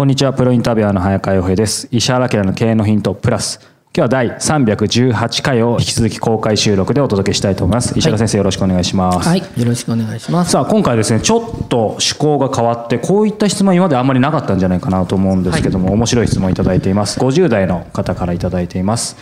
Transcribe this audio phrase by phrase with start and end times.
[0.00, 0.32] こんにちは。
[0.32, 1.86] プロインタビュアーの早川洋平です。
[1.90, 3.60] 石原明の経営のヒントプラス。
[3.94, 7.92] 今日は第318回を引き続き公開収録でお届けしたいと思います。
[7.98, 9.28] 石原先生、よろしくお願いします。
[9.28, 10.52] はい、よろしくお願いします。
[10.52, 17.20] さあ今回ですねちょっと趣向が変わってこういった質問今まであんまりなかったんじゃないかなと思うんですけども、面白い質問いただいています。
[17.20, 19.18] 50代の方からいただいています。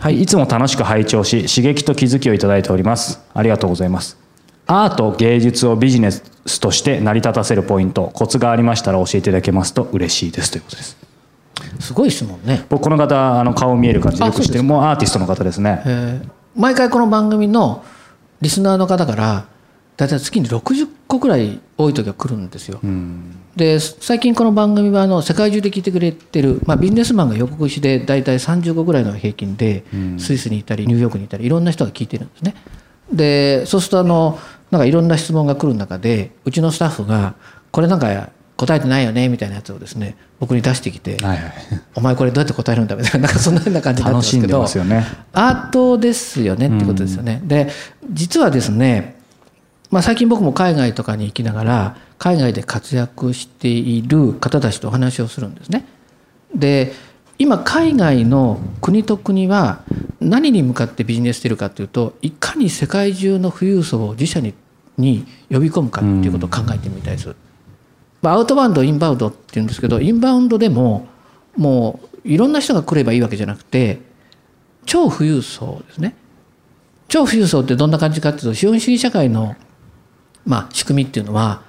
[0.00, 3.20] はい、いつも楽しく拝聴し刺激と気づきをいただいております。
[3.34, 4.16] ありがとうございます
[4.68, 10.96] アート芸術をビジネスとして成り立たせるポイントコツがありましたら教えていただけますと嬉しいですということです
[11.80, 12.64] すごい質問ね。
[12.68, 17.84] 僕この方あの顔見える感じでよく知ってるもうアーティストの方ですねえー毎回この番組の
[18.40, 19.46] リスナーの方から
[19.96, 22.80] だいたい月に60個くらい多い時は来るんですよ。
[23.54, 29.84] で最近この番組はあの世界中で聞いてくれてる、まあ、ビジネスマンが予告しで大体30個ぐらいの平均で
[30.18, 32.54] スイスにいたりニューヨークにいたりいろんな人が聞いてるんですね。
[33.12, 34.38] でそうするとあの
[34.70, 37.34] なんかいろんな質問が来る中でうちのスタッフが
[37.70, 41.52] これなんか答えてないよねみたいなやつをですね僕に出してきて、はいはい
[41.94, 47.40] お前これどうやって答えるんだみたいななんかそんなような感じになってますけど楽しんでますよねアートですよねってことですよね。
[47.44, 47.70] で
[48.10, 49.20] 実はですね、
[49.90, 55.86] まあ、最近僕も海外とかに行きながら海外で活躍している方たちとお話をするんですね。
[56.54, 56.92] で
[57.38, 59.82] 今海外の国と国は
[60.20, 64.54] 何に向かってビジネスしてるかというといかに世界中の富裕層を自社に
[64.96, 67.36] に呼び込むかっていうことを考えてみたいです。
[68.20, 71.06] まあ、アウトバウンドインバウンドっていうんですけどインバウンドでも
[71.56, 74.00] もういろんな人が来ればいいわけじゃなくて
[74.86, 76.16] 超富裕層ですね
[77.06, 79.54] 超富裕層ってどんな感じかっていうと資本主義社会の、
[80.44, 81.62] まあ、仕組みっていうのは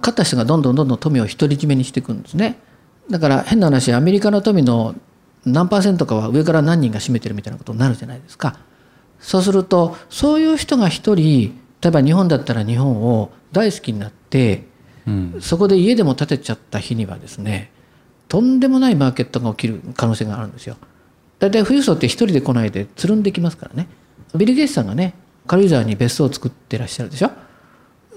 [0.00, 2.58] 勝った人がどんどんどんどん富を独り占めにしていくんですね
[3.10, 4.94] だから変な話アメリカの富の
[5.44, 8.56] 何パーセントかは上から何人が占めてるみたいなことになるじゃないですか
[9.18, 14.64] そうするとそういう人が一人例えば日本だったら日本を大好きになって
[15.06, 17.72] うんそこで家でも建てちゃった日にはですね
[18.28, 20.76] とんでもないマーケットが起きる可能性があるんですよ。
[21.38, 23.88] 大体富裕層って一人で来ないでつるんできますからね。
[24.34, 25.12] ビル・ゲイツさんがね
[25.46, 27.30] 軽井沢に別荘を作ってらっしゃるでしょ。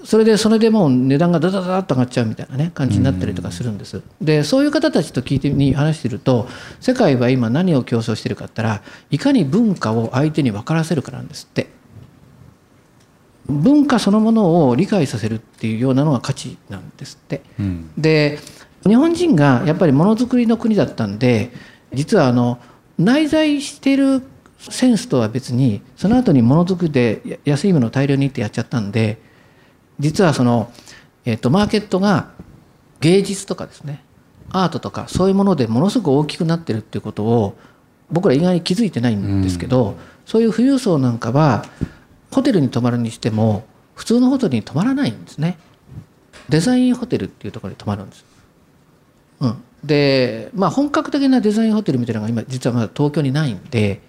[0.06, 4.02] それでそれでもう値段がダダダダッと上がっちゃうみたいなね感じになったりとかするんです。
[4.20, 6.46] でそういう方たちと聞いてに話してると
[6.80, 11.74] 世界は今何を競争してるかって言ったらいかに文化を相手に分からせるかなんですって。
[13.48, 17.42] 文化そのものを理解させるっていうようなのが価値なんですって。
[17.58, 18.38] うんで
[18.86, 21.50] 日本人がやっぱりものづくりの国だったんで
[21.92, 22.60] 実はあの
[22.96, 24.22] 内在してる
[24.60, 29.18] センスとは別にその後にものづくりでや安いものを大量にってやっちゃったんで
[29.98, 30.70] 実はその、
[31.24, 32.30] えっとマーケットが
[33.00, 34.02] 芸術とかですね
[34.50, 37.56] アートとかそういうものでものすごく大きくなってるっていうことを
[38.10, 41.64] 僕ら意外に気づいてないんですけど、そういう富裕層なんかは
[42.30, 43.64] ホテルに泊まるにしても
[43.94, 45.58] 普通のホテルに泊まらないんですね。
[46.48, 48.24] デザインホテルっていうところに泊まるんです。
[49.40, 54.00] うん、で、まあ、本格的なデザインホテルみたいなのが今実はまだ東京にないんで、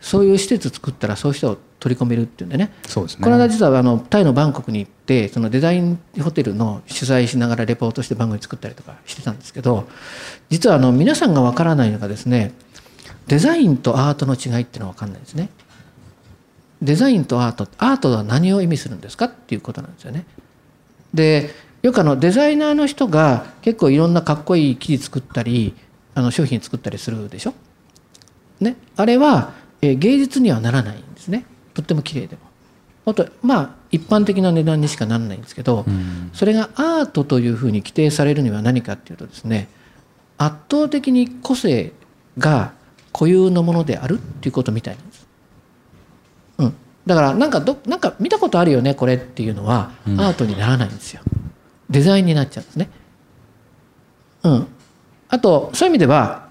[0.00, 9.86] そういう施設作ったらそういう人を取り込めるっていうんでねそうですねこの間実はあのタイのバンコクに行ってそのデザインホテルの取材しながらレポートして番組作ったりとかしてたんですけど
[10.48, 12.54] 実はあの皆さんがわからないのがですね
[13.26, 15.48] デザインとアートの違いっていうのは分かんないですね。
[16.82, 20.26] デザインとアートアートは何を意味するんですかっていうことなんですよね。
[21.14, 21.50] で
[21.84, 25.74] よくあのデザイナーの人が結構いろんなかっこいい生地作ったり
[26.14, 27.52] あの商品作ったりするでしょ？
[28.58, 29.52] ね、あれは、
[29.82, 31.44] えー芸術にはならないんですね
[31.74, 32.42] とっても綺麗でも。
[33.04, 35.84] あとまあ一般的な値段にしかならないんですけど、
[36.32, 39.68] それがアートというふうに規定されるには何かっていうとですね
[40.38, 41.92] 圧倒的に個性
[42.38, 42.72] が
[43.12, 45.26] 固有のものであるっていうことみたいなんです。
[46.60, 51.20] うん、だからなんかどなんか見たことあるよねこれっていうのはアートにならないんですよ。
[51.94, 52.90] デザインになっちゃうんですね。
[54.42, 54.66] うん、
[55.28, 56.48] あとそういう意味では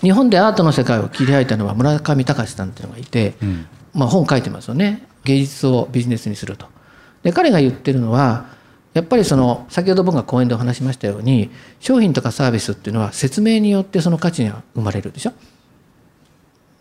[0.00, 3.66] 日本でアートの世界を切り開いたのは村上隆さんっていうのがいて、うん。
[3.94, 5.06] まあ、本書いてますよね。
[5.24, 6.66] 芸術をビジネスにすると。
[7.22, 8.46] で彼が言ってるのは
[8.94, 15.32] やっぱりその先ほど僕が講演でお話しましたように商品とかサービスっていうのは説明によってその価値が生まれるでしょ。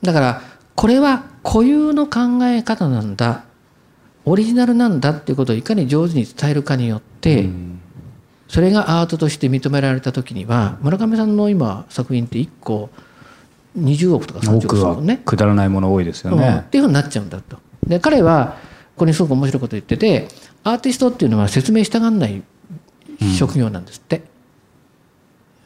[0.03, 0.41] だから
[0.75, 3.45] これは固有の考え方なんだ
[4.29, 7.49] オリジナルなんだっていうことをいかに上手に伝えるかによって、
[8.49, 12.89] それがアートとして認められた時には村上さんの今作品って1個
[13.79, 15.21] 20億とか30億多くはするもんね。
[15.23, 16.65] くだらないもの多いですようんっね。
[16.69, 17.57] ていうふうになっちゃうんだと。
[17.87, 18.57] で彼は
[18.95, 20.27] ここにすごく面白いこと言ってて
[20.65, 22.43] アーティストっていうのは説明したがんない
[23.37, 24.23] 職業なんですって。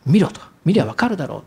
[0.05, 1.43] 見ろと見りゃ分かるだろう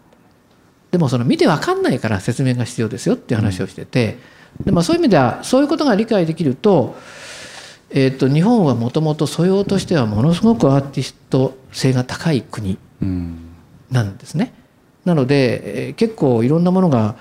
[0.93, 4.19] でもその見て分かんないから説明が必要ですよっていう話をしてて、
[4.65, 6.97] でまあ、そういう意味ではそういうことが理解できると,、
[7.91, 13.39] えー、と日本はもともと素養としてはものすごくアーティスト性が高い国うん
[13.91, 14.53] なんですね。
[15.05, 17.17] なので、えー結構いろんなものが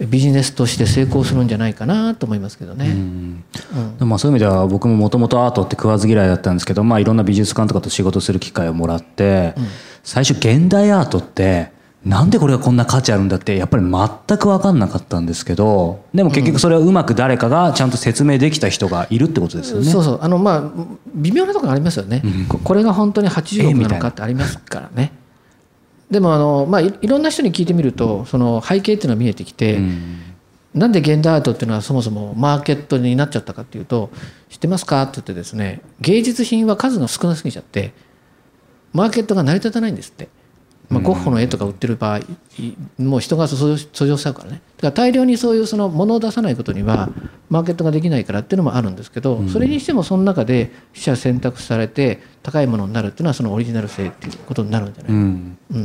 [0.00, 2.86] ビジネスとして成功するんじゃないかなと思いますけどね。
[2.86, 3.44] うん
[3.76, 9.54] うんでもまあそういう意味では僕ももともとアートって食わず嫌いだったんですけど、まあ、いろんな美術館とかと仕事する機会をもらって、
[10.02, 11.70] 最初現代アートって
[12.04, 19.90] なんでこれがこんな価値あるんだってやっぱり全く分かんなかったんですけどでも結局それをうまく誰かがちゃんと説明できた人がいるってことですよね。
[19.90, 20.18] そうそう。
[20.20, 20.70] あのまあ
[21.14, 23.88] 微妙なところありますよね、ここれが本当に80億な。
[23.88, 25.12] のかってありますからね。
[26.10, 30.20] でもあの、まあ、いいろんな人に聞いてみるとその背景っていうのが見えてきて、うん。
[30.74, 34.10] なんで現代アートっていうのはそもそもマーケットになっちゃったかっていうと
[34.50, 37.92] 知ってますかって言ってですね芸術品は数が少なすぎちゃって
[38.92, 40.28] マーケットが成り立たないんですって、
[40.90, 42.24] まあ、ゴッホの絵とか売ってる場合い
[42.98, 44.60] もう人が訴状しちゃうからね。
[44.76, 47.08] だから大量にそういうその物を出さないことには
[47.48, 55.58] マーケットができないからっていうのもあるんですけどそれにしてもその中で取捨選択されて高いものになるっていうのはそのオリジナル性っていうことになるんじゃない、うん。
[55.72, 55.82] うん。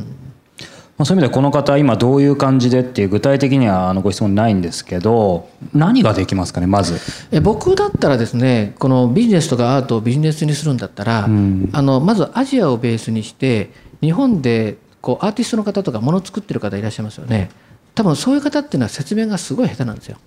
[0.97, 6.99] まあ、そういう意味ではこの方今どういう感じでっていう具体的にはあのご質問ないんですけど何ができますかねまず？
[7.31, 11.69] え僕だったらですねこのビジネスとかアートをビジネスにするんだったら、うん。
[11.71, 17.49] あのまずアジアをベースにして日本でこうアーティストの方とかもの作ってる方いらっしゃいますよね。
[17.95, 20.17] 多分そういう方っていうのは説明がすごい下手なんですよ。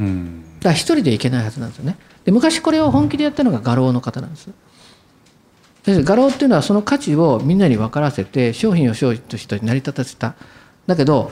[0.00, 0.42] うん。
[0.58, 1.96] だから一人でいけないはずなんですよね。
[2.24, 4.48] で昔これを本気でやったのが画廊の方なんです。
[5.84, 10.34] で画廊っていうのはその価値をみんなに分からせて商品を商品として成り立たせた。
[10.86, 11.30] だけど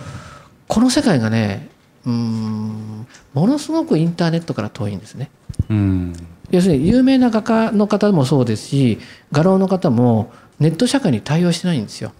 [0.68, 1.68] この世界がね
[2.04, 5.30] うーんものすごくインターネットから遠いんですね。
[5.70, 6.12] うん。
[6.50, 8.98] 要するに有名な画家の方もそうですし
[9.32, 12.12] 画廊の方もネット社会に対応してないんですよ。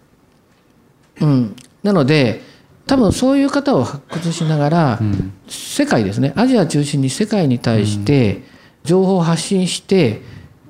[1.22, 2.42] うん、なので
[2.86, 6.32] 多分そういう方を発掘しながら、ん世界ですね。
[6.36, 8.42] アジア中心に世界に対して
[8.84, 10.20] 情報を発信して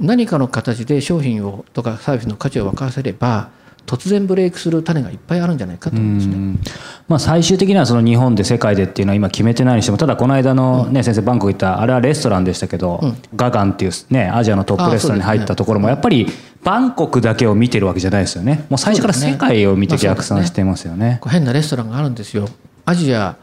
[0.01, 3.51] 何かの形で商品をとかサービスの価値を分からせれば
[3.87, 6.35] 突然ブレイクする種がいっぱいあるんじゃないかと思うんですね。
[6.35, 6.61] うん。
[7.09, 13.01] まあ、最終的にはその日本で世界でっていうのは今決めてないにしてもただこの間の、ね先生バンコク行ったあれはレストランでしたけど、
[13.35, 16.27] ガガンっていう、ね、アジアのトップレストランに入ったところもやっぱり
[16.65, 18.67] バンコクだけを見てるわけじゃないですよね。
[18.69, 21.19] もう最初から世界を見て逆算してますよね。
[21.21, 22.49] こう変なレストランがあるんですよ。
[22.85, 23.37] アジア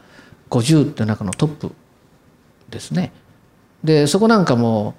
[0.48, 1.72] 50って中のトップ
[2.70, 3.12] ですね。
[3.84, 4.94] でそこなんかも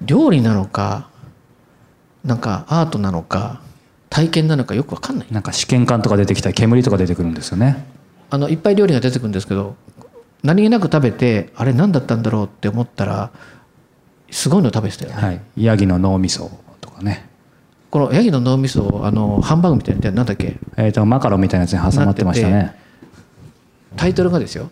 [0.00, 1.08] 料理なのか
[2.24, 3.60] なんかアートなのか
[4.10, 5.26] 体験なのかよく分かんない。
[5.30, 7.84] なんか試験管とか出てきたり煙とか出てくるんですよね。
[8.30, 9.74] あのいっぱい料理が出てくるんですけど
[10.44, 13.30] 何気なく食べてあれ何だったんだろうって思ったら
[14.30, 17.28] すごいの食べてたよね、はい、ヤギの脳みそとかね、
[17.90, 20.56] このヤギの脳みそをあのハンバーグみたいななんだっけ？
[20.76, 22.78] えー、とマカロンみたいなやつに挟まってましたね。
[23.96, 24.70] タイトルがですよ。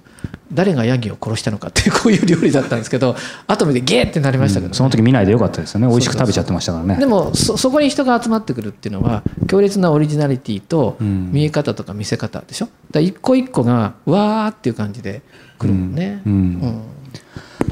[0.52, 4.74] 誰がヤギを殺したのかっていうこういう料理だったんですけど後見てゲーってなりましたけど、ね。
[4.74, 5.88] その時見ないでよかったですよね。
[5.88, 6.96] 美味しく食べちゃってましたからね。
[6.96, 11.32] でもそそこに人が集まってくるっていうのは強烈なオリジナリティとうん。
[11.32, 12.68] 見え方とか見せ方でしょ？
[12.92, 15.22] だ一個一個がわーっていう感じで
[15.58, 16.32] 来るもんね、うん。
[16.32, 16.82] うん。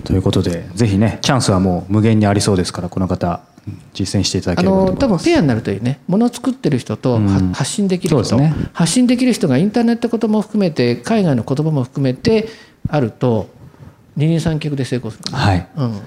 [0.02, 3.28] ということでぜひねチャンスはもう無限にありそうですからこの方。
[3.50, 3.55] うん
[3.92, 5.24] 実践していただあければと思の多います。
[5.24, 7.52] 分ペアになるといいねものを作ってる人とはうん。
[7.52, 8.54] 発信できる人、ね。
[8.72, 12.48] 発信できる人がインターネットことも含めて海外の言葉も含めて
[12.88, 13.48] あると
[14.16, 15.68] 二人三脚で成功する、はい。
[15.76, 16.00] うん、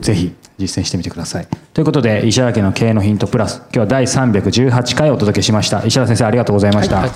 [0.00, 1.48] ぜひ実践してみてください。
[1.74, 5.84] ということで石原家の経営のヒントプラス今日は第318回お届けしました。
[5.84, 7.10] 石原先生ありがとうございました、はい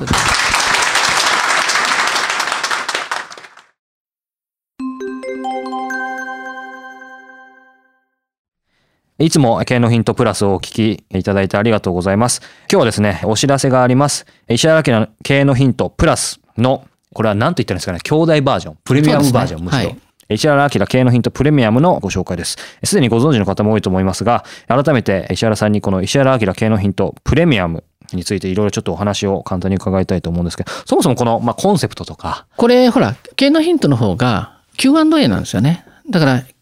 [9.21, 12.41] いつも経営のヒントプラスをお聞きいただいてありがとうございます。
[12.41, 14.25] 今日はですね、お知らせがあります。
[14.49, 19.91] 石原家の経営のヒントプラスの、これは何と言ったらいいんですかね、兄弟バージョン、プレミアムバージョン、むしろ。
[19.91, 19.99] はい
[20.33, 22.57] 石原明経営のヒントプレミアムのご紹介です。
[22.85, 32.47] すでにご存知の方も多いと思いますが、改めて石原さんにこの石原明経営のヒントプレミアム、についていろいろちょっとお話を簡単に伺いたいと思うんですけど、そもそもこの、まあ、コンセプトとか。
[32.57, 35.85] これ、ほら、経営のヒントの方が Q&A なんですよね。
[36.09, 36.43] だから、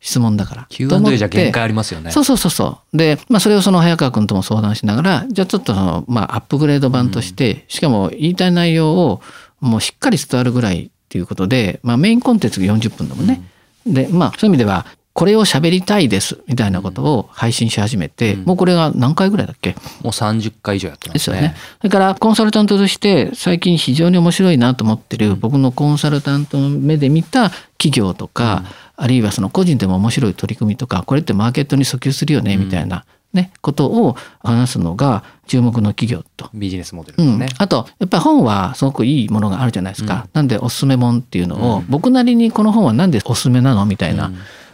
[0.00, 0.66] 質問だから。
[0.70, 2.10] Q&A てじゃ限界ありますよね。
[2.10, 2.96] そうそうそうそう。
[2.96, 9.20] で、まあそれをその早川君とも相談しながら、じゃあちょっとその、まあアップグレード版として、しかも言いたい内容を
[9.60, 13.42] もうしっかり伝わるぐらいっていうことで、まあメインコンテンツが40分だもんね。
[13.86, 19.70] で、まあそういう意味では、これを喋りたいですみたいなことを配信し始めて、もうこれが何回ぐらいだっけ？
[19.70, 21.14] もう30回以上やってまね。
[21.14, 21.54] ですすよね。
[21.78, 28.64] それからコンサルタントとして最近非常に面白いなと思ってる僕のコンサルタントの目で見た企業とか、
[28.96, 36.50] あるいはその個人でも面白い取り組みとかこれってマーケットに訴求するよねみたいな、ね、ことを話すのが注目の企業と。
[36.54, 40.28] ビジネスモデルうんですね。、あとやっぱり本はすごくいいものがあるじゃないですか。
[40.32, 43.84] なんでおすすめ本っていうのを、僕なりにこの本はなんでおすすめなの？
[43.86, 44.30] みたいな。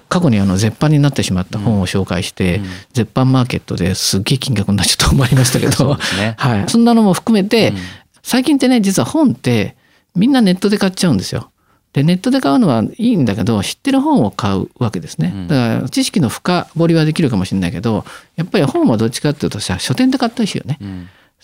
[0.09, 2.61] 過去にあの絶版になってしまった本を紹介して、
[2.93, 6.35] 絶版マーケットですっげえ金額になっちゃったと思いましたけど、ね。
[6.39, 7.73] はい、そんなのも含めて、
[8.23, 9.77] 最近ってね実は本って
[10.15, 11.51] みんなネットで買っちゃうんですよ。
[11.93, 15.47] でネットで買うのはいいんだけど知ってる本を買うわけですね。
[15.49, 18.05] だから知識の深掘りはできるかもしれないけど
[18.37, 20.79] やっぱり本はどっちかっていうとさ書店で買ったりしよね。
[20.81, 21.09] うん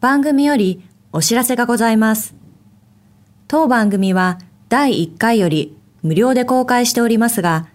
[0.00, 2.34] 番組よりお知らせがございます。
[3.48, 4.38] 当番組は
[4.70, 7.68] 第1回より無料で公開しておりますが、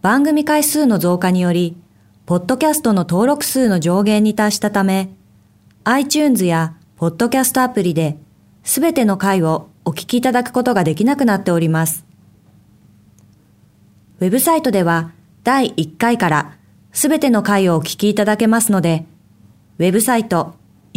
[0.00, 1.76] 番組回数の増加により、
[2.24, 5.10] ポッドキャストの登録数の上限に達したため、
[5.84, 8.16] iTunes やポッドキャストアプリで、
[8.64, 12.06] すべての回をお聞きいただくことができなくなっております。
[14.20, 15.12] ウェブサイトでは
[15.44, 16.56] 第1回から
[16.92, 19.04] すべての回をお聞きいただけますので、
[19.78, 20.54] ウェブサイト